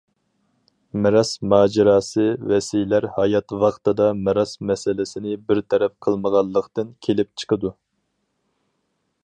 مىراس 1.01 1.33
ماجىراسى 1.51 2.25
ۋەسىيلەر 2.51 3.07
ھايات 3.17 3.55
ۋاقتىدا 3.65 4.07
مىراس 4.23 4.55
مەسىلىسىنى 4.71 5.37
بىر 5.51 5.61
تەرەپ 5.75 5.97
قىلمىغانلىقتىن 6.07 6.93
كېلىپ 7.09 7.31
چىقىدۇ. 7.43 7.75